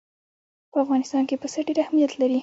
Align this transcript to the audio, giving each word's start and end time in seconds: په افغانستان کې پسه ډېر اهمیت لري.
په 0.71 0.77
افغانستان 0.83 1.23
کې 1.29 1.35
پسه 1.41 1.59
ډېر 1.67 1.77
اهمیت 1.83 2.11
لري. 2.21 2.39